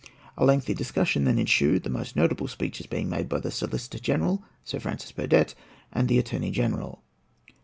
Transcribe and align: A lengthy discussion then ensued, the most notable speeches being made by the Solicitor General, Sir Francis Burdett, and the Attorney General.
A 0.35 0.45
lengthy 0.45 0.73
discussion 0.73 1.25
then 1.25 1.37
ensued, 1.37 1.83
the 1.83 1.89
most 1.91 2.15
notable 2.15 2.47
speeches 2.47 2.87
being 2.87 3.07
made 3.07 3.29
by 3.29 3.39
the 3.39 3.51
Solicitor 3.51 3.99
General, 3.99 4.43
Sir 4.63 4.79
Francis 4.79 5.11
Burdett, 5.11 5.53
and 5.93 6.07
the 6.09 6.17
Attorney 6.17 6.49
General. 6.49 7.03